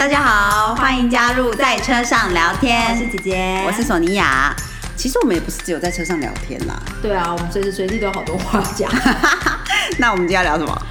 [0.00, 2.90] 大家好，欢迎加入在车上聊天。
[2.90, 4.50] 我是姐姐，我是索尼娅。
[4.96, 6.74] 其实我们也不是只有在车上聊天啦。
[7.02, 8.90] 对啊，我们随时随地都有好多话讲。
[10.00, 10.82] 那我们今天要聊什么？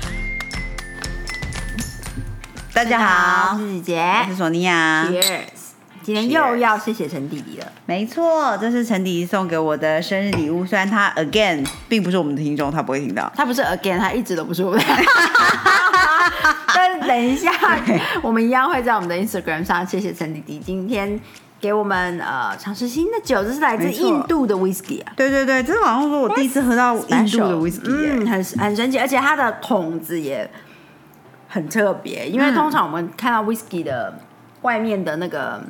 [2.71, 5.07] 大家好，我是姐姐，我是索尼娅。
[5.09, 5.39] Cheers！
[6.03, 7.65] 今天又要谢谢陈弟弟了。
[7.87, 10.63] 没错，这是陈迪送给我的生日礼物。
[10.63, 13.31] 虽然他 again 并不是我们的听众，他不会听到。
[13.35, 14.79] 他不是 again，他一直都不是我们。
[16.73, 17.51] 但是等一下，
[18.21, 21.19] 我们一样会在我们的 Instagram 上谢谢陈弟弟今天
[21.59, 25.11] 给我们呃尝试新的酒，这是来自印度的 whisky 啊。
[25.15, 30.49] 对对对，这好像说我第一次喝到印度的 whisky，、嗯，很很神奇，而且它的桶子也
[31.47, 34.19] 很特别，因为通常我们看到 whisky 的
[34.61, 35.61] 外面的那个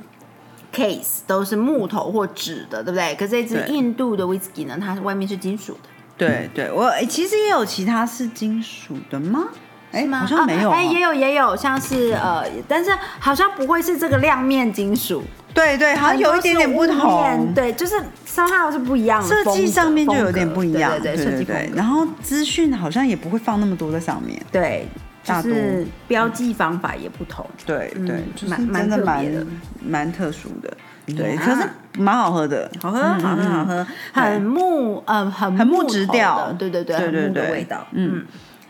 [0.73, 3.16] case 都是木头或纸的，对不对？
[3.16, 9.47] 可是这支印度的 whisky 呢，它外面是金属的，对对，我诶其实也有其他是金属的吗？
[9.91, 10.20] 哎，吗？
[10.20, 17.53] 好像没有、啊哎、也有也有，像是呃，但是好像不会是这个亮面金属，对对，好像有一点点不同。
[17.53, 17.95] 对，就是
[18.28, 24.39] somehow 是不一样的设计上面就有点不一样，对对对，然后资讯好像也不会放那么多在上面。
[24.52, 24.88] 对，
[25.23, 27.45] 就是标记方法也不同。
[27.66, 29.45] 对对，嗯就是蛮蛮真的蛮特别的。
[29.83, 30.72] 蛮特殊的。
[31.17, 36.50] 对，可是蛮好喝的，好喝，好喝，好喝，很木，呃，很很木头质调。
[36.50, 37.52] 的对对对，对对很木的对。
[37.52, 38.23] 味道，嗯，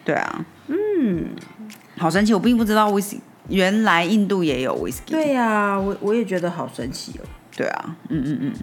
[0.06, 1.36] 对啊，嗯，
[1.98, 5.12] 好神奇，我并不知道 whisky 原来印度也有 whisky。
[5.12, 7.26] 对呀，我我也觉得好神奇哦，
[7.58, 8.54] 对啊，嗯嗯嗯，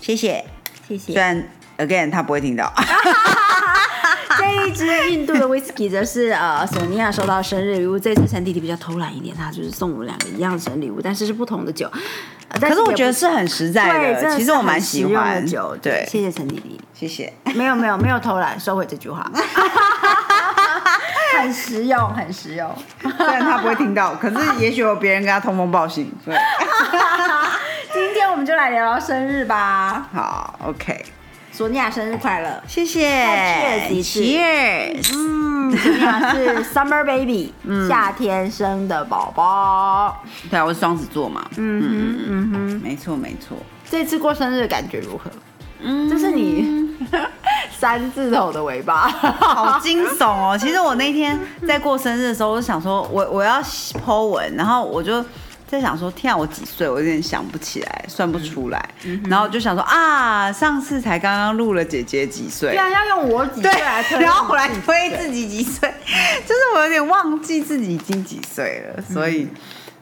[0.00, 0.44] 谢谢。
[0.86, 1.12] 谢谢。
[1.12, 2.72] 虽然 again 他不会听到，
[4.38, 11.90] 这一支印度的 whisky 则是呃索尼娅收到生日礼物，这次陈弟弟比较偷懒一点，他就是送我们两个一样的生日礼物，但是是不同的酒，
[12.60, 16.80] 可是我觉得是很实在，的，的其实我蛮喜欢的酒，对，谢谢陈弟弟。
[16.94, 17.32] 谢谢。
[17.54, 19.30] 没有没有没有偷懒，收回这句话，
[21.40, 22.74] 很实用，很实用。
[23.00, 26.12] 虽然他不会听到，可是也许有别人跟他通风报信。
[26.24, 26.34] 对，
[27.92, 31.04] 今天我们就来聊聊生日吧，好，OK，
[31.52, 32.62] 索尼娅生日快乐！
[32.66, 35.10] 谢谢再 cheers。
[35.14, 37.54] 嗯，索尼娅是 Summer Baby，、
[37.88, 40.22] 夏天生的宝宝。
[40.50, 43.56] 对啊，我是双子座嘛，嗯哼，嗯哼，没错没错。
[43.90, 45.30] 这次过生日的感觉如何？
[45.80, 46.96] 嗯，这是你
[47.78, 50.58] 三字头的尾巴，好惊悚哦！
[50.60, 53.62] 其实我那天在过生日的时候，我就想说我我要
[54.04, 55.24] po 文，然后我就
[55.66, 56.88] 在想说，天啊，我几岁？
[56.88, 58.88] 我有点想不起来，算不出来。
[59.28, 65.88] 然后我就想说啊，上次才刚刚录了姐姐几岁居，然要用我几岁对来推，然后我来推自己几岁，
[66.46, 69.46] 就是我有点忘记自己已经几岁了，所以。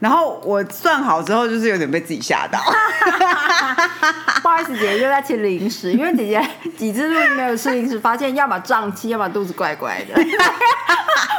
[0.07, 2.61] 然后我算好之后，就是有点被自己吓到。
[4.41, 10.15] 不好意思，姐姐又在吃零食，因为姐姐几次录音没有吃零食，发现要么胀气，要么肚子怪怪的。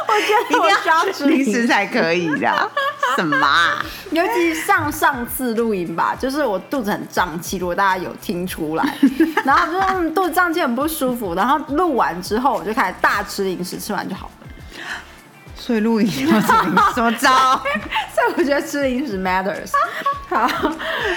[0.08, 2.70] 我觉得我定需要要吃零食，食才可以的。
[3.16, 3.82] 什么啊？
[4.10, 8.84] 尤其上上次录音吧，就是我肚子很胀气，如果大家有听出来，
[9.46, 14.30] 然后就嗯肚子胀气很不舒服，然后录完之后我就开始大吃零食，吃完就好
[15.68, 15.74] 了。
[15.74, 17.28] 所以录影要吃零食什么招？
[18.14, 19.70] 所以我觉得吃零食 matters。
[20.28, 20.48] 好，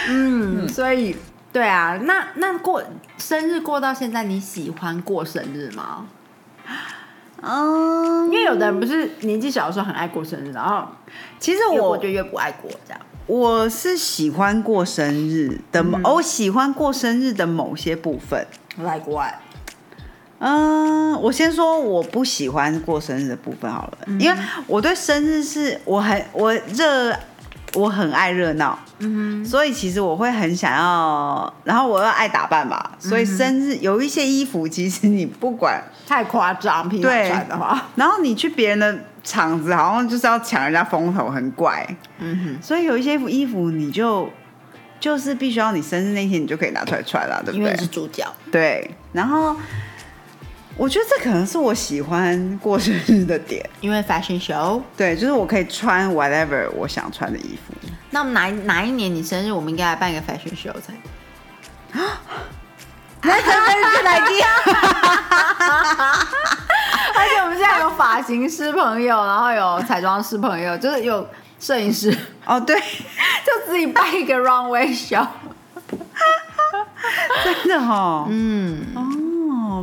[0.09, 1.15] 嗯，所以
[1.53, 2.83] 对啊，那那过
[3.17, 6.05] 生日过到现在，你喜欢过生日吗？
[7.41, 10.85] 嗯，因为有的人不是年纪小的时候很爱过生日，然后
[11.39, 13.01] 其实我就越不爱过这样。
[13.27, 18.45] 我是喜欢过生日的某，我喜欢过生日的某些部分。
[18.77, 19.35] Like what？
[20.43, 24.35] 嗯，我先说我不喜欢过生日的部分好了，因为
[24.65, 27.15] 我对生日是我很我热，
[27.75, 41.87] 我很爱热闹，嗯所以其实我会很想要，然后我又爱打扮吧，所以生日有一些衣服，其实你不管， 太夸张，平常对穿的话，然后你去别人的场子，好像就是要抢人家风头，很怪，
[42.17, 42.63] 嗯哼。
[42.63, 44.27] 所以有一些衣服你就
[44.99, 47.73] 就是必须要你生日那天你就可以拿出来穿啦，对哼，因不对？
[47.73, 47.79] 为？
[47.79, 49.55] 是主角，对，然后
[50.77, 53.69] 我觉得这可能是我喜欢过生日的点。
[53.81, 54.81] 因为 fashion show。
[54.97, 57.73] 对，就是我可以穿 whatever 我想穿的衣服。
[58.09, 60.93] 那我们哪一哪一年你生日，我们应该来办一个 fashion show 才。
[63.23, 63.51] 那这
[63.97, 64.41] 是哪地？
[67.13, 71.27] 而且我们现在有发型师朋友，然后有彩妆师朋友，就是有
[71.59, 72.75] 摄影师，哦，对，
[73.45, 75.27] 就自己办一个 runway show。
[77.43, 78.25] 真的哦。
[78.29, 79.05] 嗯，哦，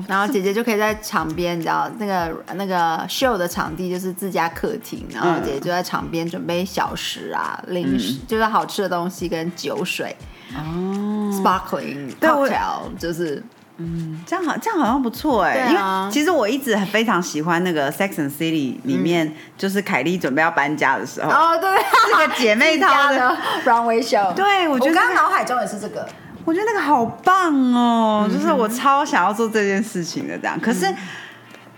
[0.07, 10.15] 然后姐姐就可以在场边，你知道那个那个秀的场地就是自家客厅，然后姐姐就在场边准备小食啊、零食，就是好吃的东西跟酒水。
[10.57, 13.43] 哦，，sparkling cocktail，就是
[13.77, 21.71] 嗯这样好，这样好像不错哎、因为其实我一直非常喜欢那个《Sex and City》里面，就是凯莉准备要搬家的时候，哦，对，
[22.11, 23.37] 这个姐妹淘的， 的
[23.67, 26.09] runway show，对我觉得刚刚脑海中也是这个，
[26.49, 30.59] 我觉得那个好棒哦，嗯就是我超想要做这件事情的这样。
[30.59, 30.87] 可是，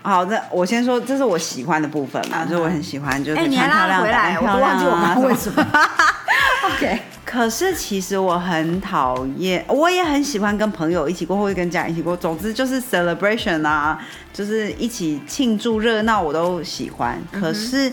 [0.01, 5.67] 好，的我先说，这是我喜欢的部分嘛，嗯就是我很喜欢，就是哎，你还穿漂亮、拉回来，打扮漂我都忘记我亮啊刚刚为什么。
[6.63, 12.15] OK，可是其实我很讨厌，我也很喜欢跟朋友一起过，或者跟家人一起过。
[12.15, 13.99] 总之就是 celebration 啊，
[14.31, 17.21] 就是一起庆祝热闹，我都喜欢。
[17.33, 17.91] 嗯可是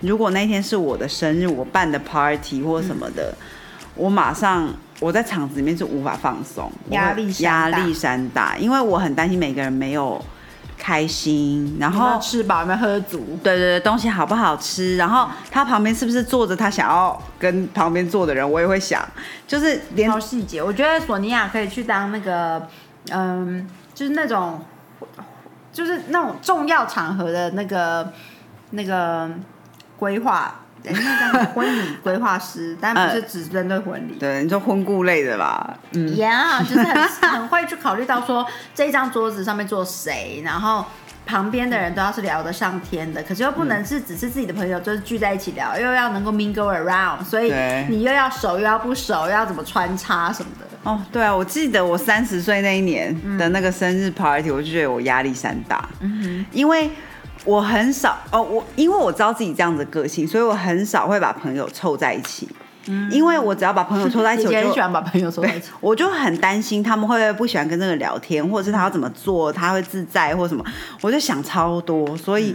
[0.00, 3.34] 如果那天是我的生日，我办的 party 或什么的，
[3.94, 10.22] 我马上我在场子里面是无法放松，压力压力山大，因为我很担心每个人没有
[10.78, 12.60] 开心，然后吃饱？
[12.60, 13.18] 有没有喝足？
[13.42, 19.02] 对对对，东西好不好吃，然后他旁边是不是坐着他想要跟旁边坐的人，我也会想，
[19.46, 22.68] 就是连挑细节，我觉得索尼娅可以去当那个，
[23.10, 24.60] 嗯，就是那种，
[25.72, 28.12] 就是那种重要场合的那个
[28.70, 29.30] 那个
[29.98, 34.14] 规划，哎那叫婚礼规划师，但不是只针对婚礼。
[34.18, 40.84] 对你说婚顾类的吧，嗯，Yeah， 就是很很会去考虑到说这张桌子上面坐谁，然后
[41.26, 47.52] 旁边的人都要是聊得上天的，可是又不能是只是自己的朋友，就是聚在一起聊，又要能够 mingle around，所以
[47.88, 50.66] 你又要熟又要不熟，又要怎么穿插什么的。
[50.84, 56.46] 哦，对啊，我记得我三十岁那一年的那个生日 party，、我就觉得我压力山大，嗯哼。
[56.52, 56.90] 因为
[57.44, 62.48] 我很少哦，我因为我知道自己这样子的个性，所以我很少会把朋友凑在一起，
[63.10, 70.64] 因为我只要把朋友凑在一起， 我就很喜欢把朋友凑在一起。，我就很担心他们会不会不喜欢跟这个聊天，或者是他要怎么做，他会自在或什么，
[71.00, 72.54] 我就想超多，所以。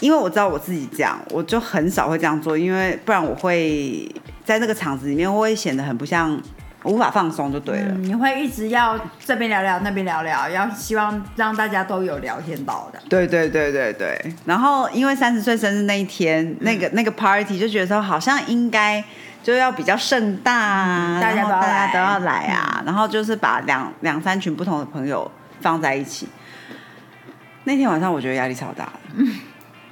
[0.00, 4.08] 因为我知道我自己这样，我就很少会这样做，因为不然我会
[4.46, 6.40] 在那个场子里面我会显得很不像，
[6.84, 7.88] 无法放松就对了。
[7.90, 12.98] 嗯，你会一直要这边聊聊，那边聊聊，要希望让大家都有聊天到的。
[13.08, 14.34] 对对对对对。
[14.46, 19.04] 然后因为三十岁生日那一天，那个那个 party 就觉得说好像应该
[19.42, 25.30] 就要比较盛大啊，嗯大家都要大家都要来啊，然后就是把两两三群不同的朋友
[25.60, 26.28] 放在一起。
[27.64, 29.24] 那天晚上我觉得压力超大的。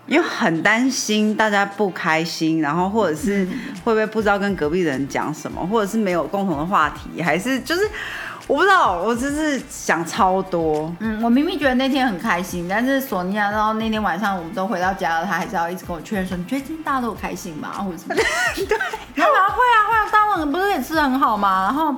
[0.09, 3.47] 因为很担心大家不开心，然后或者是
[3.85, 7.83] 会不会不知道跟隔壁的人讲什么，或者是没有共同的话题，还是就是
[8.47, 10.91] 我不知道，我就是想超多。
[11.01, 17.69] 嗯，我明明觉得那天很开心，但是索尼娅，然后那天晚上我们都回到家了，她还是要一直跟我确认说，你觉得今天大家都有开心吗？
[17.73, 18.15] 或者什么？
[18.57, 18.79] 对，
[19.15, 21.65] 然后我说会啊会啊，当晚不是也吃的很好吗？
[21.65, 21.95] 然后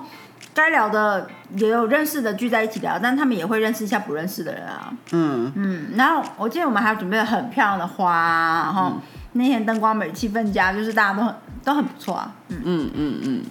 [0.60, 4.92] 该聊的也有认识的聚在一起聊，但他们也会认识一下不认识的人啊。
[5.12, 9.00] 嗯，嗯，然后我记得我们还有准备了很漂亮的花啊，然后
[9.32, 11.34] 那天灯光美，气氛佳，就是大家都很
[11.64, 12.32] 都很不错啊。
[12.48, 13.42] 嗯，嗯嗯嗯，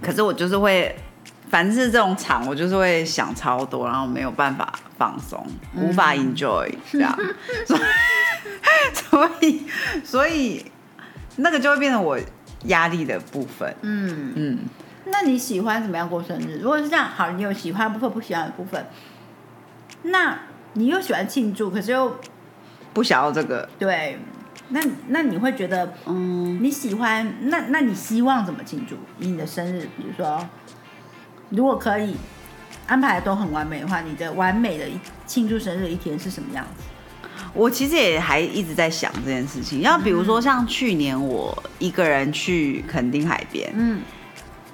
[0.00, 0.94] 可是我就是会，
[1.48, 5.44] 凡是这种场，我就是会想超多，然后没有办法放松，
[5.74, 7.18] 无法 enjoy 这样，
[7.66, 7.82] 所以
[8.94, 9.66] 所以
[10.04, 10.64] 所以
[11.36, 12.18] 那个就会变成我
[12.64, 13.74] 压力的部分。
[13.82, 14.58] 嗯，嗯，
[15.10, 16.58] 那你喜欢怎么样过生日？
[16.62, 18.86] 如果是这样，好，你有喜欢的部分，不喜欢的部分，
[20.02, 20.38] 那
[20.74, 22.16] 你又喜欢庆祝，可是又
[22.92, 24.18] 不想要这个，对，
[24.68, 28.96] 那那你会觉得嗯，你喜欢，那那你希望怎么庆祝？
[29.18, 30.48] 以你的生日，比如说，
[31.50, 32.16] 如果可以
[32.86, 36.84] 安排的都很完美的话，你的完美的一庆祝生日的一天是什么样子？
[37.52, 39.80] 我其实也还一直在想这件事情。
[39.80, 44.00] 要比如说像去年我一个人去垦丁海边，嗯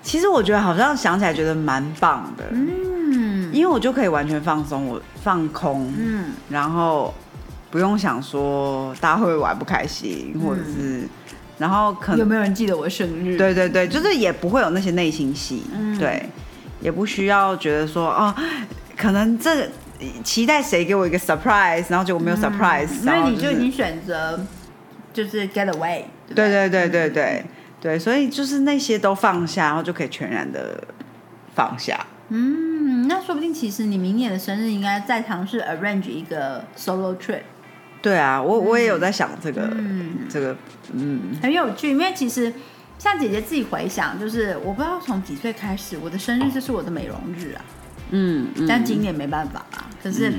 [0.07, 3.53] 其实我觉得好像想起来觉得蛮棒的，嗯。
[3.53, 6.27] 因为我就可以完全放松，我放空，嗯。
[6.49, 7.13] 然后
[7.73, 11.09] 不用想说大家会不会玩不开心，或者是，
[11.59, 15.99] 然后可能有没有人记得我的生日？，对对对，就是也不会有那些内心戏，嗯。
[15.99, 16.25] 对，
[16.81, 18.33] 也不需要觉得说哦，
[18.97, 19.69] 可能这
[20.23, 24.39] 期待谁给我一个 surprise，然后结果没有 surprise，、嗯因然后为你就是已经选择
[25.13, 26.69] 就是 get away，对不对？
[26.69, 27.45] 对对对
[27.87, 30.83] 对对，所以就是那些都放下，然后就可以全然的
[31.55, 32.05] 放下。
[32.31, 37.43] 嗯，那说不定其实你明年的生日应该再尝试 arrange 一个 solo trip，
[38.03, 40.27] 对啊，我我也有在想这个、嗯。
[40.29, 40.57] 这个，
[40.93, 42.53] 嗯，很有趣，因为其实
[42.99, 47.63] 像姐姐自己回想，就是我不知道从几岁开始，我的生日就是我的美容日啊，
[48.11, 49.87] 嗯嗯，但今年没办法啊。
[50.03, 50.33] 可是，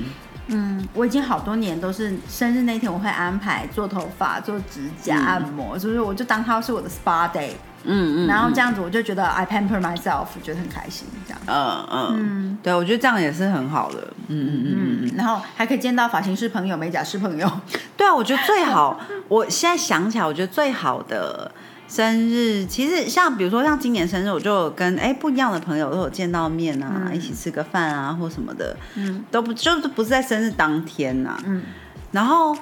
[0.48, 7.50] 嗯我已经好多年都是生日那天我会安排做头发、做指甲、按摩，就是我就当它是我的 SPA day，
[7.84, 11.42] 嗯嗯，然后这样子我就觉得 I pamper myself，觉得很开心这样。
[11.48, 14.00] 嗯嗯，对，我觉得这样也是很好的。
[14.30, 17.50] 嗯嗯嗯嗯，然后还可以见到发型师朋友、美甲师朋友。
[17.98, 21.52] 对啊，我觉得最好，我现在想起来，我觉得最好的
[21.88, 29.24] 生日，其实像比如说像今年生日，我就有跟哎、不一样的朋友都有见到面啊，一起吃个饭啊或什么的，嗯。
[29.32, 31.64] 都不就是不是在生日当天呐、嗯。
[32.12, 32.56] 然后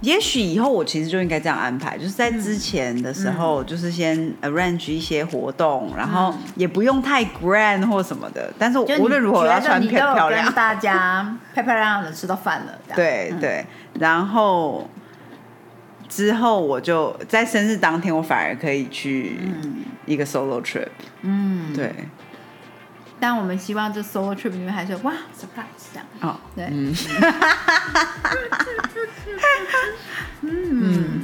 [0.00, 10.54] 也许以后我其实就应该这样安排，就是在之前的时候，就是先 arrange 一些活动，然后也不用太 grand 或什么的，但是无论如何要穿漂漂亮跟。
[10.56, 13.66] 大家漂漂亮亮的吃到饭了，对对，
[13.98, 14.88] 然后
[16.10, 19.38] 之后我就在生日当天，我反而可以去
[20.04, 20.88] 一个 solo trip。
[21.22, 21.94] 嗯，对，
[23.20, 26.92] 但我们希望这 solo trip 里面还是哇 surprise 这样，哦，对， 嗯，
[30.42, 31.22] 嗯，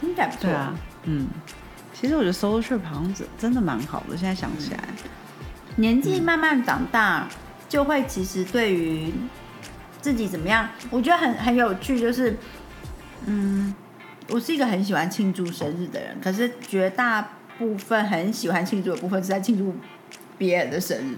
[0.00, 0.74] 听起来不错，对啊，
[1.04, 1.28] 嗯，
[1.92, 4.78] 其实我觉得 solo trip 好像真真的蛮好的，现在想起来，
[5.76, 7.28] 年纪慢慢长大，
[7.68, 9.12] 就会其实对于
[10.00, 12.36] 自己怎么样，我觉得很很有趣，就是，
[13.26, 13.74] 嗯，
[14.28, 19.74] 我是一个很喜欢庆祝生日的人，可是绝大部分很喜欢庆祝的部分是在庆祝
[20.38, 21.16] 别人的生日，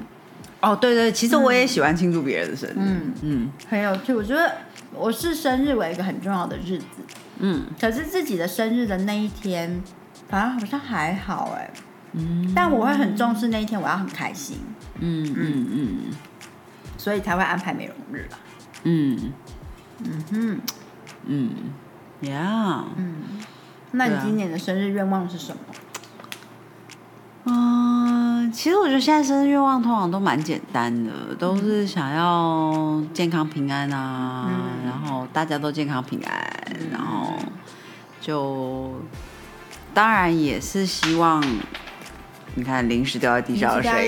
[0.60, 3.14] 哦，对对，其实我也喜欢庆祝别人的生日，嗯。
[3.22, 3.52] 嗯。
[3.68, 4.14] 很有趣。
[4.14, 4.52] 我觉得
[4.92, 6.84] 我是生日为一个很重要的日子，
[7.38, 7.66] 嗯。
[7.80, 9.82] 可是自己的生日的那一天，
[10.28, 11.70] 反而好像还好哎、
[12.12, 12.52] 嗯。
[12.54, 14.58] 但我会很重视那一天，我要很开心，
[15.00, 15.98] 嗯嗯嗯。
[16.96, 18.38] 所以才会安排美容日吧。
[18.84, 19.32] 嗯。
[19.98, 20.60] 嗯哼，
[21.26, 21.50] 嗯
[22.22, 23.14] ，Yeah，嗯，
[23.92, 25.58] 那你今年的生日愿望是什么？
[27.46, 34.86] 嗯，其实我觉得现在生日愿望通常都蛮简单的，都是想要健康平安啊，嗯。
[34.86, 36.32] 然后大家都健康平安，
[36.90, 37.34] 然后
[38.20, 38.94] 就
[39.92, 41.44] 当然也是希望，
[42.54, 43.92] 你看零食掉在地上的声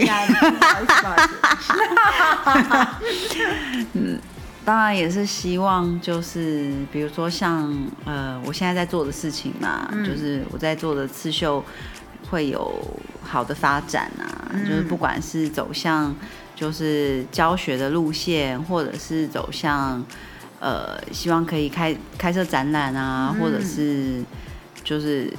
[4.67, 7.73] 当然也是希望就是比如说像
[8.05, 11.65] 呃我现在在做的事情嘛，嗯就是我在做的刺绣
[12.29, 12.77] 会有
[13.23, 16.13] 好的发展啊，嗯就是不管是走向
[16.57, 20.05] 就是教学的路线，或者是走向
[20.59, 24.21] 呃希望可以开开设展览啊，嗯或者是
[24.83, 25.33] 就是。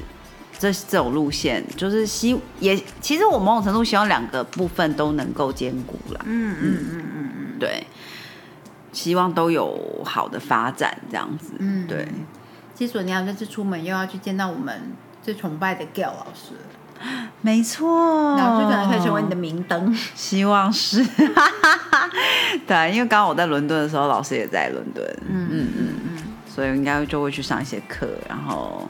[0.59, 6.21] 这这种路线就是希也，其实我某种程度希望两个部分都能够兼顾啦。
[6.25, 7.85] 嗯嗯嗯嗯嗯对，
[8.91, 11.53] 希望都有好的发展，这样子。
[11.59, 12.07] 嗯，对。
[12.73, 14.91] 其实你要这次出门又要去见到我们
[15.23, 16.53] 最崇拜的 Gail 老师，
[17.41, 19.91] 没错，老师可能可以成为你的明灯。
[20.13, 21.03] 希望是。
[22.67, 26.17] 对，因为刚刚我在伦敦的时候，老师也在伦敦，嗯嗯嗯嗯，
[26.47, 28.87] 所以应该就会去上一些课，然后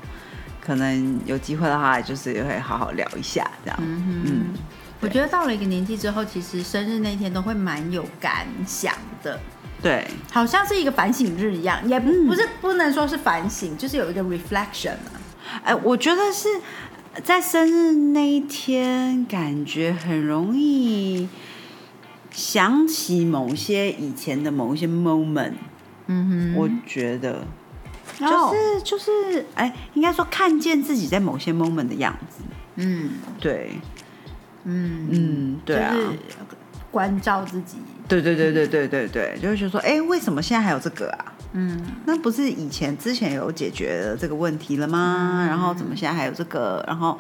[0.62, 3.78] 可能有机会的话，就是也会好好聊一下这样。
[3.82, 4.54] 嗯嗯
[5.00, 9.40] 我觉得到了一个年纪之后，其实生日那天都会蛮有感想的，
[9.82, 15.14] 对，好像是一个反省日一样，也不嗯不是不能说是反省，就是有一个 reflection 啊。
[15.64, 16.50] 哎，我觉得是
[17.24, 21.30] 在生日那一天，感觉很容易
[22.32, 25.54] 想起某些以前的某一些 moment。
[26.08, 27.46] 嗯哼我觉得
[28.20, 32.44] 哼，就是就是哎，应该说看见自己在某些 moment 的样子。
[32.76, 33.80] 嗯对，
[34.64, 35.96] 嗯嗯，对啊，
[36.90, 37.78] 关照自己。
[38.08, 41.34] 对对对对对对对，就会觉得说，哎，为什么现在还有这个啊？
[41.54, 45.46] 嗯那不是以前之前有解决了这个问题了吗？
[45.48, 46.84] 然后怎么现在还有这个？
[46.88, 47.18] 然后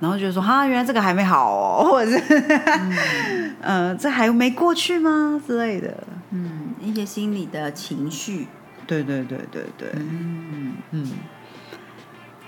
[0.00, 6.02] 然后觉得说，哈，原来这个还没好哦， 或者是，呃，这还没过去吗之类的。
[6.30, 8.46] 嗯，一些心理的情绪。
[8.86, 11.10] 对对对对对，嗯，嗯，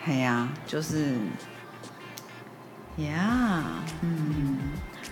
[0.05, 1.15] 嘿呀、就是
[2.99, 3.65] 呀
[4.03, 4.59] 嗯，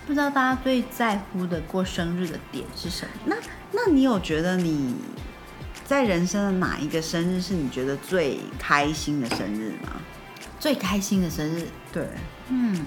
[0.05, 3.11] 不知道大家最在乎的过生日的点是什么？
[3.25, 3.35] 那
[3.71, 4.95] 那你有觉得你
[5.85, 9.93] 在人生的哪一个生日是你觉得最开心的生日吗？
[10.59, 11.67] 最开心的生日？
[11.91, 12.07] 对，
[12.49, 12.85] 嗯，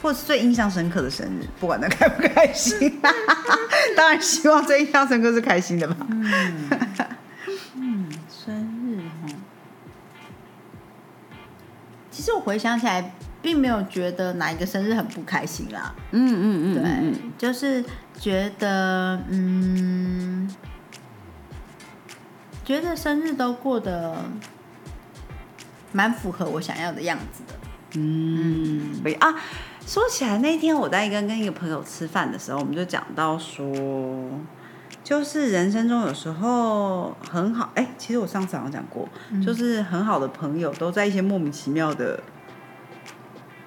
[0.00, 3.00] 或是最印象深刻的生日，不管他开不开心，
[3.96, 5.96] 当然希望最印象深刻是开心的吧。
[6.10, 6.68] 嗯
[8.28, 9.34] 生日哈。
[12.10, 15.92] 其实我回想起来，并没有觉得哪一个生日很不开心啦。
[16.12, 17.84] 嗯嗯嗯，对，嗯就是
[18.18, 20.48] 觉得，嗯，
[22.64, 24.16] 觉得生日都过得
[25.92, 27.54] 蛮符合我想要的样子的。
[27.96, 29.34] 嗯，对啊。
[29.84, 33.66] 说起来，那天我在跟跟一个朋友吃饭的时候，我们就讲到说，
[35.02, 39.08] 就是人生中有时候很好，哎、其实我上次好像讲过，
[39.44, 42.22] 就是很好的朋友都在一些莫名其妙的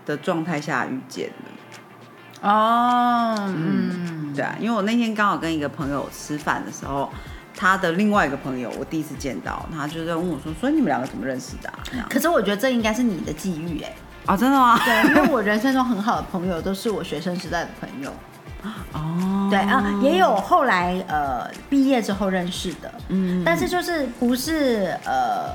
[0.05, 2.47] 的状态下遇见的。
[2.47, 7.09] 哦，嗯，对啊，因为我那天刚好跟一个朋友吃饭的时候，
[7.55, 13.95] 他的另外一个朋友我第一次见到，他就在问我说：“所以你们两个怎么认识的、啊？”可是我觉得这应该是你的际遇哎、
[14.27, 14.77] 哦，真的吗？
[14.85, 18.12] 对，因为我 人生中很好的朋友都是我学生时代的朋友。
[18.93, 25.53] 哦，对啊，也有后来呃毕业之后认识的，嗯，但是就是不是呃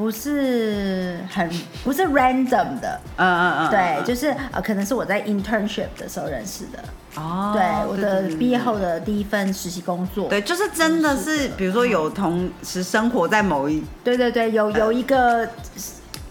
[0.00, 1.46] 不是很
[1.84, 6.82] 不是 random 的，嗯嗯嗯，对，就是呃可能是我在 internship 的时候认识的，
[7.20, 15.46] 哦，对，我的毕业后的第一份实习工作，对，就是真的是，比如说有同时生活在某一，对对对，有有一个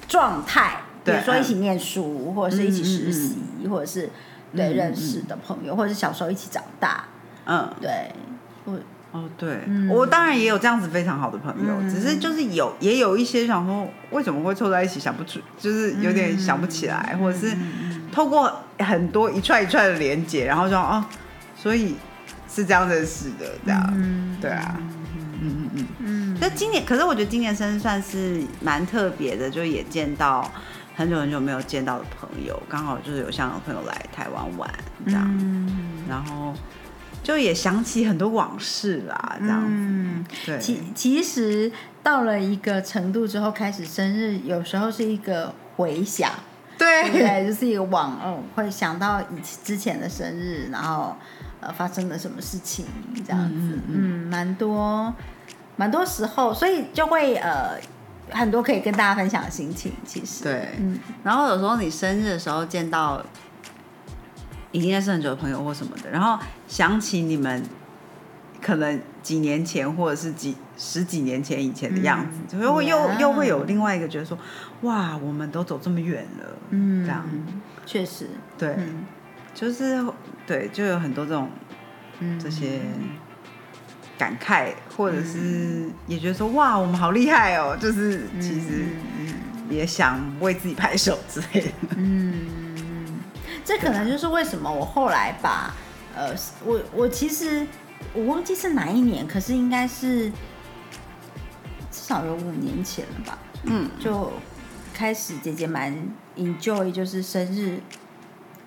[0.07, 3.37] 状态，比如说一起念书，或者是一起实习，
[3.69, 4.09] 或者是
[4.55, 7.03] 对嗯认识的朋友，或者是小时候一起长大，
[7.45, 8.38] 嗯，对，我
[9.11, 17.51] 哦，对，我当然也有这样子非常好的朋友，只是就是有也有一些想说为什么会凑在一起想不出，就是有点想不起来，或者是
[18.11, 21.03] 透过很多一串一串的连接，然后说哦，
[21.55, 21.95] 所以
[22.47, 24.75] 是这样认识的，这样，对啊，
[25.41, 26.37] 嗯嗯嗯嗯。
[26.39, 30.49] 那今年，可是我觉得今年生日算是蛮特别的，就也见到
[30.95, 34.69] 很久很久没有见到的朋友，刚好就是有香港朋友来台湾玩
[35.07, 35.71] 这样，
[36.07, 36.53] 然后
[37.29, 41.71] 就也想起很多往事啦，这样子，嗯，对，其其实
[42.01, 46.31] 到了一个程度之后，开始生日有时候是一个回想，
[46.75, 47.11] 对。
[47.11, 47.45] 对？
[47.45, 49.25] 就是一个往哦，会想到以
[49.63, 51.15] 之前的生日，然后
[51.61, 52.87] 呃发生了什么事情
[53.23, 55.13] 这样子，嗯，蛮多
[55.75, 57.79] 蛮多时候，所以就会呃
[58.31, 60.97] 很多可以跟大家分享的心情，其实，对，嗯。
[61.23, 63.23] 然后有时候你生日的时候见到
[64.71, 67.63] 已经认识很久的朋友或什么的，然后想起你们
[68.61, 74.37] 可能几年前或者是几十几年前以前的样子，就会又又会有另外一个觉得说，
[74.81, 77.25] 哇，我们都走这么远了，嗯，这样，
[77.85, 79.05] 确实，对，嗯。
[79.51, 80.01] 就是
[80.45, 81.49] 对，就有很多这种
[82.19, 82.79] 嗯，这些
[84.17, 88.85] 感慨，或者是也觉得说，哇，我们好厉害哦，就是其实
[89.69, 91.67] 也想为自己拍手之类的。
[91.97, 92.68] 嗯，
[93.69, 95.71] 这可能就是为什么我后来把
[96.15, 96.33] 呃，
[96.65, 97.67] 我我其实
[98.15, 100.27] 我忘记是哪一年，可是应该是
[101.91, 104.33] 至少有五年前了吧，嗯，就
[104.91, 105.95] 开始姐姐蛮
[106.35, 107.79] enjoy 就是生日，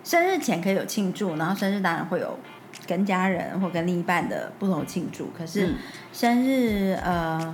[0.04, 2.38] 生日前可以有庆祝，然后生日当然会有
[2.86, 5.74] 跟家人或跟另一半的不同的庆祝，可是嗯
[6.12, 7.52] 生日呃。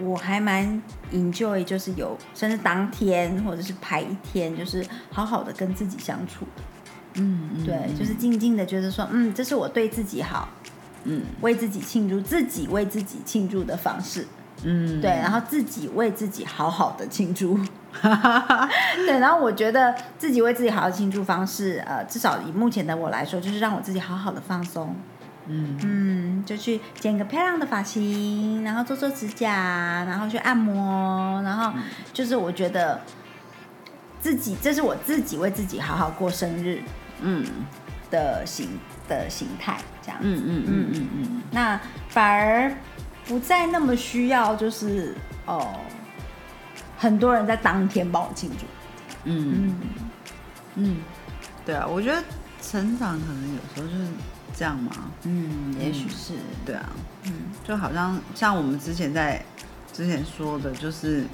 [0.00, 6.44] 我还蛮 enjoy，就是有甚至当天或者是排一天，就是好好的跟自己相处。
[6.56, 6.62] 的，
[7.14, 10.48] 嗯嗯对，就是静静的觉得说，嗯，这是我对自己好，
[11.04, 11.22] 嗯。
[11.42, 14.26] 为自己庆祝，自己为自己庆祝的方式，
[14.64, 17.58] 嗯，对，然后自己为自己好好的庆祝，
[18.96, 24.94] 对，然后我觉得自己为自己好好庆祝方式，呃，至少以目前的我来说，就是让我自己好好的放松，
[25.46, 25.78] 嗯。
[25.82, 31.72] 嗯，就去剪个漂亮的发型，然后做做指甲，然后去按摩，然后
[32.12, 33.00] 就是我觉得
[34.20, 36.80] 自己，这是我自己为自己好好过生日
[37.20, 37.44] 嗯。
[38.10, 38.78] 的形
[39.08, 40.18] 的形态，这样。
[40.20, 41.08] 嗯嗯嗯嗯。
[41.16, 42.70] 嗯，那反而
[43.26, 45.14] 不再那么需要，就是
[45.46, 45.80] 哦，
[46.98, 48.66] 很多人在当天帮我庆祝。
[49.24, 49.54] 嗯。
[49.54, 49.76] 嗯。
[50.74, 50.96] 嗯，
[51.64, 52.22] 对啊，我觉得
[52.60, 54.06] 成长可能有时候就是
[54.56, 54.90] 这样吗，
[55.24, 56.34] 嗯，也许是，
[56.64, 56.88] 对啊，
[57.24, 57.32] 嗯。
[57.66, 59.42] 就好像像我们之前在
[59.92, 61.24] 之前说的，就是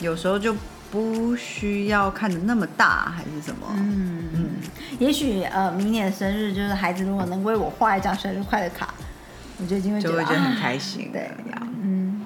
[0.00, 0.54] 有时候就
[0.90, 4.50] 不需要看的那么大，还是什么，嗯嗯，
[4.98, 8.94] 也许呃，明年的生日就是孩子如果能为我画一张生日快乐卡，
[9.58, 11.30] 我就已经会觉得就会觉得很啊开心，对
[11.82, 12.24] 嗯。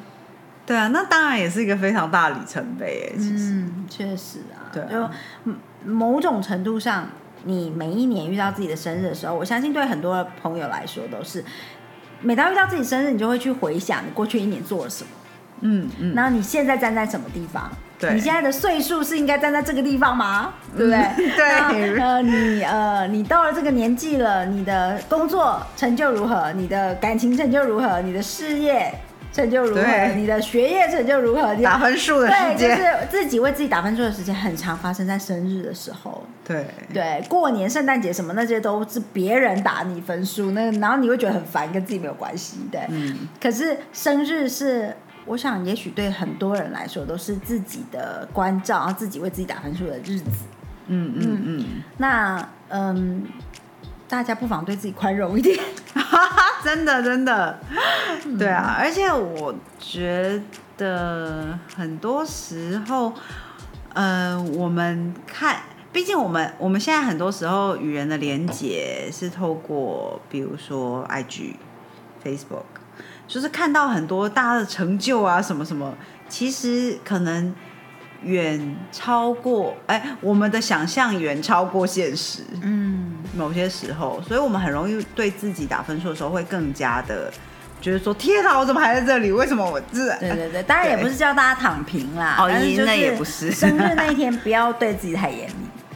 [0.64, 4.88] 对啊，那当然也是一个非常大的里程碑诶，其实，嗯，确实啊，对啊。
[4.88, 5.11] 就
[5.45, 7.09] 嗯某种程度上，
[7.44, 11.44] 你每一年遇到自己的生日的时候，我相信对很多朋友来说都是，
[12.20, 15.11] 每当遇到自己生日，你就会去回想你过去一年做了什么，
[15.62, 17.70] 嗯嗯，然后你现在站在什么地方？
[17.98, 20.55] 对你现在的岁数是应该站在这个地方吗？
[20.76, 21.37] 对不对？
[21.37, 26.52] 对呃，你呃，你到了这个年纪了，你的工作成就如何？
[26.55, 28.00] 你的感情成就如何？
[28.02, 28.92] 你的事业
[29.33, 29.83] 成就如何？
[30.14, 31.55] 你的学业成就如何？
[31.55, 36.23] 你打分数的对，时间，就是自己为自己打分数的时间很常发生在生日的时候。
[36.45, 42.59] 对对，过年、圣诞节什么那些都是别人打你分数，那然后你会觉得很烦，跟自己没有关系。
[42.71, 50.31] 对，嗯可是生日是，我想也许对很多人来说都是自己的关照，然后自己为自己打分数的日子。
[50.88, 51.64] 嗯嗯嗯，
[51.97, 53.25] 那嗯，
[54.09, 55.57] 大家不妨对自己宽容一点。
[56.62, 57.59] 真的真的，
[58.38, 60.40] 对啊，而且我觉
[60.77, 63.12] 得很多时候，
[63.94, 71.55] 呃，我们看，毕竟我们我们现在很多时候与人的连接是透过，比如说 IG、
[72.25, 72.64] Facebook，
[73.27, 75.94] 就是看到很多大家的成就啊，什么什么，
[76.29, 77.55] 其实可能
[78.22, 82.42] 远超过哎，我们的想象远超过现实。
[82.62, 87.33] 嗯，某些时候，所以我们很容易对自己打分数的时候会更加的
[87.81, 89.33] 觉得说：天哪，我怎么还在这里？
[89.33, 90.16] 为什么我这？
[90.18, 95.55] 对对对，当然也不是叫大家躺平啦，哦那也不是 生日那一天不要对自己太严厉。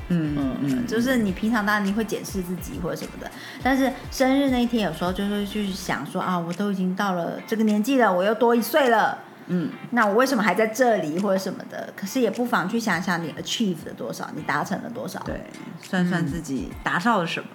[0.09, 3.29] 嗯嗯嗯，就是你平常当然你会检视自己或者什么的，
[3.61, 11.93] 但是生日那一天有时候就会去想说啊，我都已经到了这个年纪了，我又多一岁了，嗯，那我为什么还在这里或者什么的？
[11.97, 15.21] 可是也不妨去想想你 achieve 了多少，你达成了多少。
[15.21, 15.41] 对，
[15.83, 17.49] 算算自己达到了什么。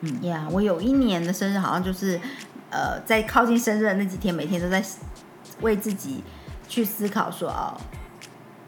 [0.00, 2.20] 嗯呀我有一年的生日好像就是，
[2.70, 4.82] 呃，在靠近生日的那几天，每天都在
[5.62, 6.22] 为自己
[6.68, 7.80] 去思考说，哦，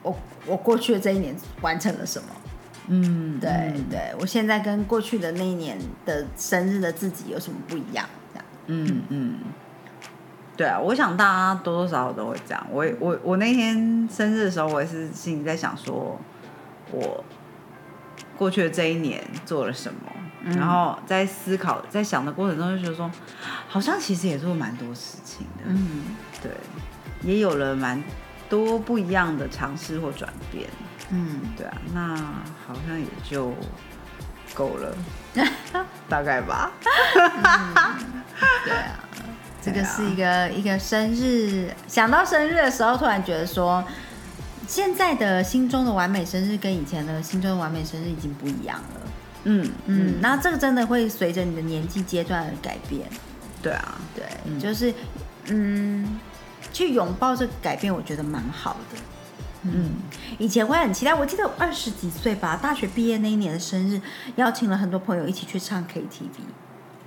[0.03, 2.29] 我我过去的这一年完成了什么？
[2.91, 8.09] 嗯，对、对，我现在跟过去的那一年的生日的自己有什么不一样？
[8.33, 9.35] 这样，嗯嗯，
[10.59, 12.67] 对啊，我想大家多多少少都会这样。
[12.69, 16.21] 我我我那天生日的时候，我也是心里在想说，
[16.91, 17.25] 我
[18.37, 20.01] 过去的这一年做了什么，
[20.57, 23.09] 然后在思考、在想的过程中，就觉得说，
[23.69, 26.51] 好像其实也做了蛮多事情的，嗯，对，
[27.23, 28.03] 也有了蛮
[28.49, 30.69] 多不一样的尝试或转变，
[31.11, 32.17] 嗯，对啊，那
[32.67, 33.55] 好像也就
[34.55, 34.93] 够了，
[36.09, 36.73] 大概吧。
[38.65, 39.05] 对啊，
[39.61, 43.85] 这个是一个一个生日，想到生日的时候，突然觉得说，
[44.67, 49.01] 现在的心中的完美生日跟以前的心中的完美生日已经不一样了。
[49.45, 53.09] 嗯嗯，那这个真的会随着你的年纪阶段而改变。
[53.63, 54.25] 对啊，对，
[54.61, 54.93] 就是
[55.47, 56.19] 嗯，
[56.73, 58.99] 去拥抱这个改变，我觉得蛮好的。
[59.63, 59.91] 嗯
[60.39, 64.01] 以前会很期待，我记得我二十几岁吧，大学毕业那一年的生日，
[64.37, 66.29] 邀请了很多朋友一起去唱 KTV。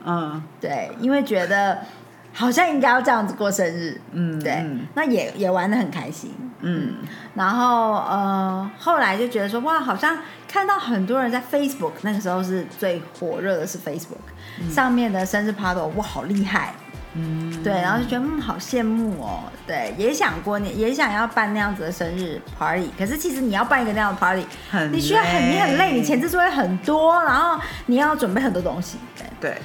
[0.03, 1.85] 嗯对，因为觉得
[2.33, 3.99] 好像应该要这样子过生日。
[4.13, 6.33] 嗯，对，嗯那也也玩的很开心。
[6.63, 6.93] 嗯
[7.33, 10.17] 然后呃，后来就觉得说，哇，好像
[10.47, 16.73] 看到很多人在 Facebook，那个时候是最火热的是 Facebook、上面的生日 party，哇，好厉害。
[17.13, 19.43] 嗯，对，然后就觉得嗯，好羡慕哦。
[19.67, 22.89] 对，也想过年，也想要办那样子的生日 party。
[22.97, 28.97] 可是其实你要办一个那样的 party，很你需要很你很累，你前置作业很多，然后你要准备很多东西。
[29.17, 29.61] 对，对，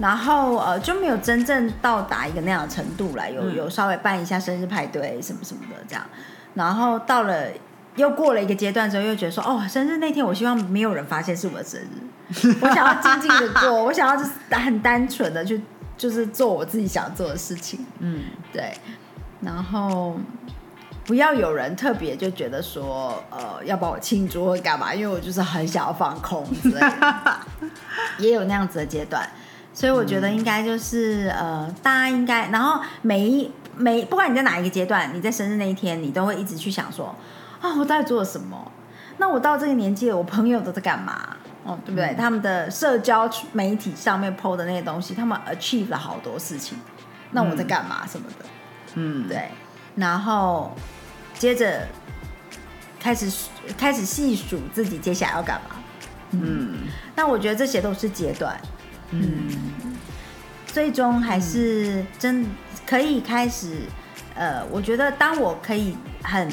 [0.00, 3.54] 然后呃就没有真正到达一个那样的程度来，有嗯。
[3.54, 6.04] 有稍微办一下生日派对什么什么的这样。
[6.54, 7.46] 然后到了
[7.96, 15.60] 又过了一个阶段之后，又觉得说哦，生日那天我希望没有人发现是我的生日， 我想要静静的过，我想要就是很单纯的去
[15.98, 17.84] 就是做我自己想做的事情。
[17.98, 18.22] 嗯。
[18.52, 18.72] 对，
[19.42, 20.18] 然后
[21.04, 27.36] 不要有人特别就觉得说，呃，要帮我庆祝或干嘛，因为我就是很想要放空之类的，
[28.18, 29.28] 也有那样子的阶段，
[29.72, 37.14] 所以我觉得应该就是、呃，大家应该，然后每一每不管你在哪一个阶段，你在生日那一天，你都会一直去想说，
[37.60, 38.70] 啊，我到底做了什么？
[39.18, 41.36] 那我到这个年纪了，我朋友都在干嘛？
[41.64, 42.14] 哦，对不对？
[42.18, 46.78] 他们的社交媒体上面 PO 的那些东西，他们 achieve 了好多事情，
[47.32, 48.46] 那我在干嘛什么的？
[48.94, 49.50] 嗯，对，
[49.94, 50.74] 然后
[51.34, 51.86] 接着
[52.98, 53.30] 开始
[53.78, 55.76] 开始细数自己接下来要干嘛。
[56.32, 58.58] 嗯那我觉得这些都是阶段，
[59.10, 59.48] 嗯。
[60.66, 62.46] 最终还是真
[62.86, 63.80] 可以开始。
[64.36, 66.48] 呃，我觉得当我可以很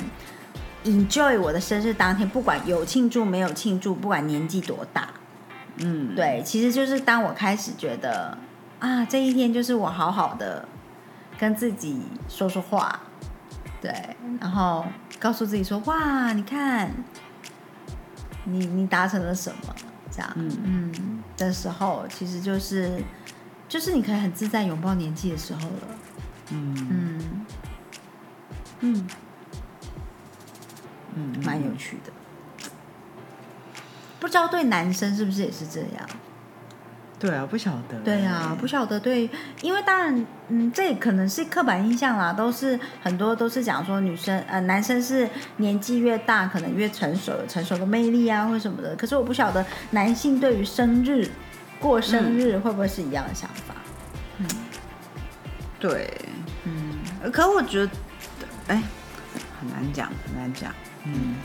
[0.83, 5.07] enjoy 我的生日当天，不管有庆祝没有庆祝，不管年纪多大，
[5.77, 8.35] 嗯，对，其实就是当我开始觉得
[8.79, 10.67] 啊，这一天就是我好好的
[11.37, 12.99] 跟自己说说话，
[13.79, 13.93] 对，
[14.41, 14.83] 然后
[15.19, 16.91] 告诉自己说，哇，你看，
[18.45, 19.75] 你你达成了什么，
[20.11, 20.51] 这样，嗯。
[20.63, 23.01] 嗯的时候，其实就是
[23.69, 25.87] 就是你可以很自在拥抱年纪的时候了，
[26.51, 27.45] 嗯嗯
[28.79, 29.07] 嗯，
[31.15, 32.11] 嗯蛮有趣的。
[34.19, 36.09] 不知道对男生是不是也是这样？
[37.19, 39.27] 对啊，不晓得，对啊、不晓得对，
[39.61, 45.27] 因为当然，嗯，这也可能是刻板印象啦，都是很多都是讲说女生呃男生是
[45.57, 48.95] 年纪越大可能越成熟，有成熟的魅力啊或什么的。
[48.95, 51.27] 可是我不晓得男性对于生日
[51.79, 53.73] 过生日会不会是一样的想法？
[54.37, 54.47] 嗯
[55.79, 56.11] 对，
[56.65, 57.91] 嗯呃可我觉得，
[58.67, 58.83] 哎，
[59.59, 60.71] 很难讲，很难讲，
[61.03, 61.35] 嗯。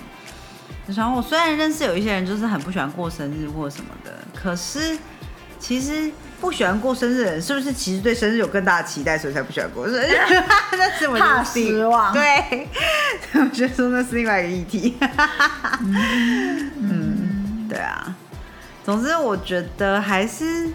[0.89, 4.99] 然后我虽然认识有一些人就是很不喜欢过生日或什么的，可是
[5.63, 10.09] 其实不喜欢过生日的人，是不是其实对生日有更大的期待，所以才不喜欢过生日？
[10.77, 12.69] 那是我怕就是失望对，
[13.35, 14.97] 我觉得说那是另外一个议题。
[15.81, 18.17] 嗯，对啊。
[18.85, 20.69] 总之，我觉得还是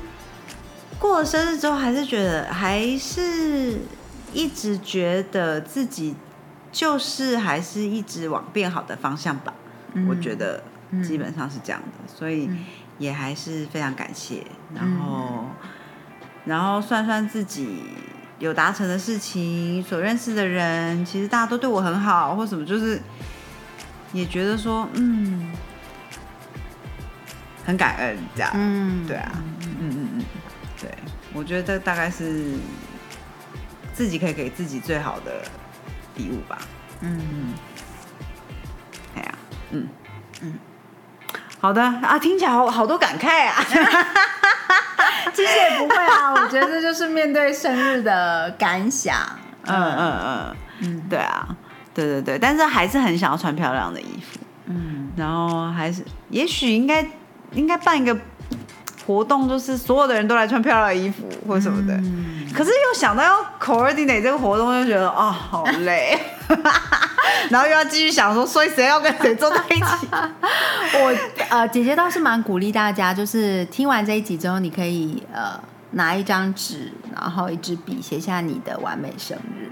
[0.97, 3.81] 过了生日之后，还是觉得还是
[4.31, 6.15] 一直觉得自己
[6.71, 9.53] 就是还是一直往变好的方向吧。
[10.07, 10.63] 我觉得
[11.05, 12.49] 基本上是这样的，所以
[12.97, 14.43] 也还是非常感谢。
[14.75, 15.45] 然后，
[16.45, 17.83] 然后算算自己
[18.39, 23.01] 有达成的事情，所认识的人，其实大家都对我很好，或什么，就是
[24.13, 25.51] 也觉得说，嗯，
[27.65, 28.51] 很感恩这样。
[28.53, 29.31] 嗯，对啊，
[29.61, 30.25] 嗯嗯嗯，
[30.79, 30.89] 对，
[31.33, 32.53] 我觉得大概是
[33.93, 35.43] 自己可以给自己最好的
[36.15, 36.59] 礼物吧。
[37.01, 37.53] 嗯，
[39.15, 39.33] 哎呀，
[39.71, 39.87] 嗯
[40.41, 40.53] 嗯，
[41.59, 43.55] 好的啊，听起来好好多感慨啊。
[45.33, 49.15] 其实也不会啊，我觉得这就是面对生日的感想。
[49.65, 51.47] 嗯嗯嗯嗯，对啊，
[51.93, 54.39] 对对对，但是还是很想要穿漂亮的衣服。
[54.67, 57.05] 嗯，然后还是，也许应该
[57.51, 58.15] 应该办一个
[59.05, 61.93] 活动，就是所有的人都来穿漂亮的衣服或什么的。
[62.53, 66.17] 可是又想到要 coordinate 这个活动，就觉得啊、好累。
[67.49, 70.07] 然后又要继续想说，所以谁要跟谁坐在一起？
[70.11, 71.15] 我
[71.49, 75.59] 呃，姐姐倒是蛮鼓励大家，就是听完这一集之后，你可以呃
[75.91, 79.71] 拿一张纸，然后一支笔，写下你的完美生日。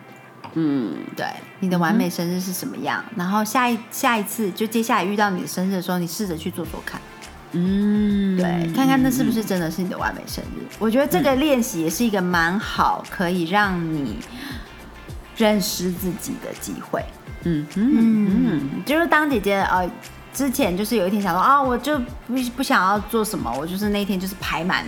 [0.57, 1.25] 嗯，对，
[1.59, 3.03] 你的完美生日是什么样？
[3.17, 7.01] 然后下一下一次，就接下来遇到你的生日的时候，你试着去做做看，
[7.51, 10.65] 嗯，对，看看那是不是真的是你的完美生日。
[10.79, 14.17] 我觉得这个练习也是一个蛮好，可以让你
[15.35, 17.03] 认识自己的机会。
[17.43, 19.89] 嗯嗯嗯就是当姐姐呃，
[20.33, 24.83] 之前就是有一天想说啊，我就不不想要做什么，我就是那天就是排满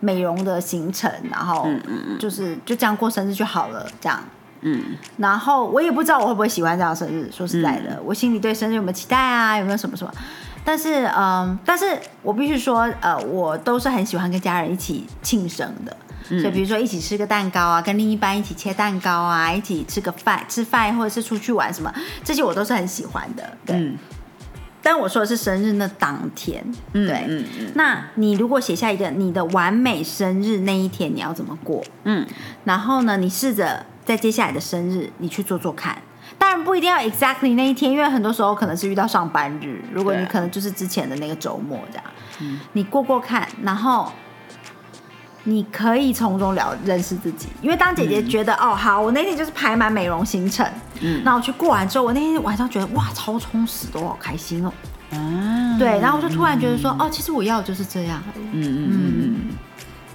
[0.00, 1.68] 美容的行程，然后
[2.18, 4.22] 就是就这样过生日就好了，这样。
[4.62, 10.12] 嗯然后我也不知道我会不会喜欢这样的生日，说实在的，我心里对生日有没有期待啊，有没有什么什么？
[10.64, 15.96] 但是嗯，但是我必须说，呃，我都是很喜欢跟家人一起庆生的。
[16.28, 21.92] 所以比如说一起吃个蛋糕啊，跟另一半一起切蛋糕啊，一起吃个饭、吃饭或者是出去玩什么，
[22.24, 23.56] 这些我都是很喜欢的。
[23.64, 23.96] 对，嗯
[24.82, 26.64] 但我说的是生日那当天。
[26.92, 31.82] 嗯对，嗯嗯那你如果写下一个你的完美生日那一天你要怎么过？
[32.04, 32.24] 嗯
[32.62, 35.96] 然后呢，你试着在接下来的生日你去做做看。
[36.38, 42.04] 当然不一定要 exactly 那一天，因为很多时候可能是遇到上班日，如果你可能就是之前的那个周末这样，
[42.74, 44.12] 你过过看，然后
[45.48, 47.48] 你可以从中了认识自己。
[47.62, 50.68] 因为当姐姐觉得、哦好，我那天就是排满美容行程，
[51.00, 51.22] 嗯。
[51.24, 54.72] 那我去过完之后，我那天晚上觉得哇超充实的，我好开心哦。
[55.12, 58.20] 啊，对，然后我就突然觉得说，哦，其实我要的就是这样。
[58.34, 59.36] 嗯嗯嗯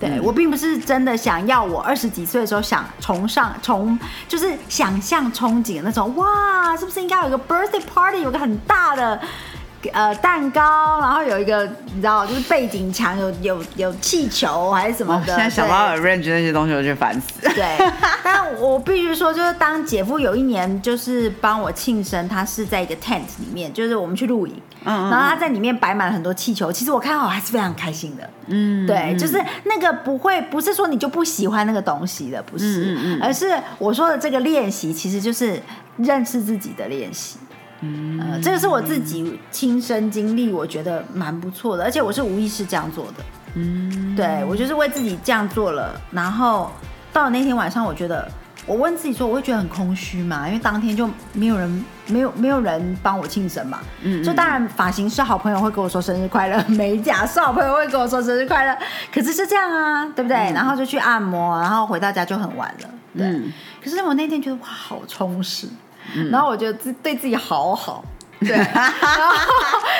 [0.01, 9.21] 对我并不是真的想要我二十几岁的时候想崇尚崇，就是想象憧憬的那种，哇，是不是应该有一个 birthday party，有个很大的
[9.89, 15.35] 呃蛋糕，然后有一个你知道，就是背景墙有有有气球还是什么哦，的。
[15.35, 17.49] 现在想到 arrange 那些东西，我就烦死。
[17.53, 17.77] 对，
[18.23, 28.29] 但我必须说，就是当姐夫有一年就是帮我庆生，他是在一个 tent 里面，就是我们去露营，嗯嗯然后他在里面摆满了很多气球，其实我看到我还是非常开心的。
[28.47, 35.61] 嗯，对，就是那个不会，不是说你就不喜欢那个东西的，不是，而是我说的这个练习，其实就是
[35.97, 37.37] 认识自己的练习。
[37.81, 43.23] 嗯呃，这个是我自己亲身经历，我觉得蛮不错的，而且我是无意识这样做的。
[43.55, 46.71] 嗯对我就是为自己这样做了，然后
[47.11, 48.25] 到了那天晚上，我觉得
[48.65, 53.79] 我问自己说，我会觉得很空虚嘛，因为当天就没有人，没有没有人帮我庆生嘛。
[54.03, 58.77] 嗯就当然发型师好朋友会跟我说生日快乐， 美甲师好朋友会跟我说生日快乐，
[59.13, 60.37] 可是是这样啊，对不对？
[60.53, 62.89] 然后就去按摩，然后回到家就很晚了。
[63.17, 63.51] 对，嗯
[63.83, 65.67] 可是我那天觉得哇，好充实，
[66.31, 68.03] 然后我觉得自对自己好好。
[68.41, 69.35] 对，然后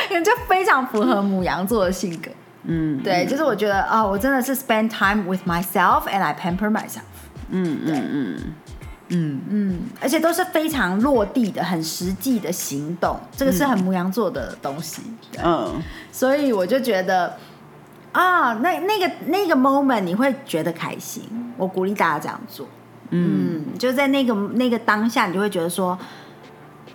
[0.09, 2.31] 也就非常符合母羊座的性格。
[2.63, 7.01] 嗯对，就是我觉得啊、我真的是 spend time with myself and I pamper myself。
[7.49, 8.53] 嗯嗯嗯
[9.09, 15.03] 嗯嗯，而且都是非常落地的、很实际的行动，这个是很母羊座的东西。
[15.43, 15.79] 嗯
[16.11, 17.37] 所以我就觉得
[18.11, 21.53] 啊，那那个那个 moment 你会觉得开心。
[21.57, 22.67] 我鼓励大家这样做。
[23.11, 25.97] 嗯嗯，就在那个那个当下，你就会觉得说，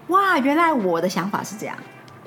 [0.08, 1.76] 哇，原来我的想法是这样。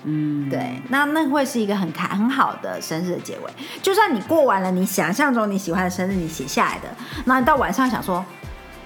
[0.06, 3.52] 嗯，对，那那会是一个很开很好的生日的结尾。
[3.82, 6.88] 就算你过完了你想象中你喜欢的生日，你写下来的，
[7.25, 8.23] 那你到晚上想说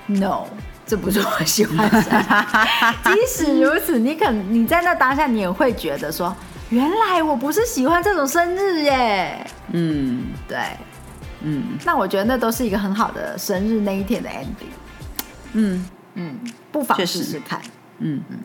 [0.07, 0.47] ，no，
[0.87, 2.11] 这不是我喜欢的生。
[3.13, 6.35] 即使如此，你可你在那当下，你也会觉得说，
[6.69, 9.45] 原来我不是喜欢这种生日耶。
[9.71, 10.57] 嗯对，
[11.41, 14.73] 嗯那我觉得那都是一个很好的生日那一天的 ending。
[15.53, 15.85] 嗯
[16.15, 16.39] 嗯，
[16.71, 17.19] 不妨确实。
[17.19, 17.61] 试试看。
[17.99, 18.37] 嗯嗯，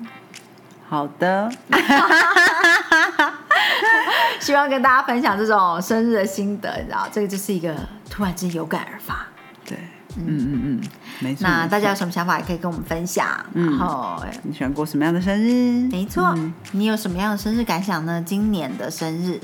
[0.88, 1.50] 好的，
[4.40, 7.74] 希望跟大家分享这种生日的心得，你知道，这个就是一个
[8.08, 9.26] 突然之间有感而发。
[9.64, 9.76] 对，
[10.16, 10.24] 嗯。
[10.26, 10.80] 嗯嗯，
[11.20, 13.26] 没错那大家有什么想法也可以跟我们分享。
[13.54, 13.70] 嗯。
[13.70, 15.88] 然后，你喜欢过什么样的生日？
[15.90, 16.52] 没错，嗯。
[16.72, 18.22] 你有什么样的生日感想呢？
[18.24, 19.40] 今年的生日，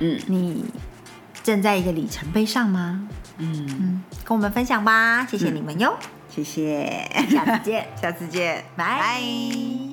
[0.00, 0.18] 嗯。
[0.26, 0.64] 你
[1.42, 3.08] 正在一个里程碑上吗？
[3.38, 5.96] 嗯，嗯，跟我们分享吧，谢谢你们哟，
[6.34, 9.91] 谢谢，下次见， 下次见，拜。